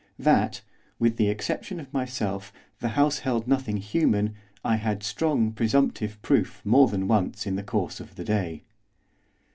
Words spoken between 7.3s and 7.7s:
in the